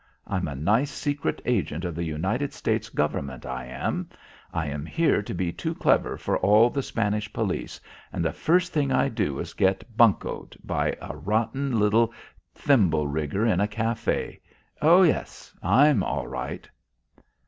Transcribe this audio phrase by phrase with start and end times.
[0.25, 4.09] I'm a nice secret agent of the United States government, I am.
[4.51, 7.79] I come here to be too clever for all the Spanish police,
[8.11, 12.11] and the first thing I do is get buncoed by a rotten, little
[12.55, 14.39] thimble rigger in a café.
[14.81, 16.67] Oh, yes, I'm all right."